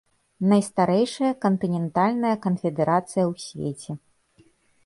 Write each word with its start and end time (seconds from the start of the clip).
Найстарэйшая 0.51 1.29
кантынентальная 1.45 2.33
канфедэрацыя 2.47 3.23
ў 3.31 3.47
свеце. 3.47 3.91